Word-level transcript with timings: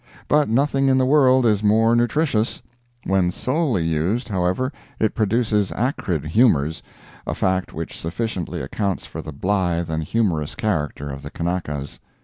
But 0.27 0.49
nothing 0.49 0.87
in 0.89 0.97
the 0.97 1.05
world 1.05 1.45
is 1.45 1.61
more 1.63 1.95
nutritious. 1.95 2.63
When 3.03 3.29
solely 3.31 3.83
used, 3.85 4.29
however, 4.29 4.73
it 4.99 5.13
produces 5.13 5.71
acrid 5.73 6.25
humors, 6.25 6.81
a 7.27 7.35
fact 7.35 7.71
which 7.71 7.99
sufficiently 7.99 8.61
accounts 8.63 9.05
for 9.05 9.21
the 9.21 9.31
blithe 9.31 9.91
and 9.91 10.03
humorous 10.03 10.55
character 10.55 11.11
of 11.11 11.21
the 11.21 11.29
Kanakas. 11.29 11.99